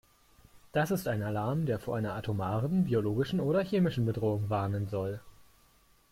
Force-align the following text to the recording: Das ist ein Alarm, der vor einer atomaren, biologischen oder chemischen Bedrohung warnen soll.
Das 0.71 0.89
ist 0.89 1.07
ein 1.07 1.21
Alarm, 1.21 1.67
der 1.67 1.77
vor 1.77 1.95
einer 1.95 2.13
atomaren, 2.15 2.85
biologischen 2.85 3.39
oder 3.39 3.61
chemischen 3.63 4.03
Bedrohung 4.07 4.49
warnen 4.49 4.87
soll. 4.87 5.19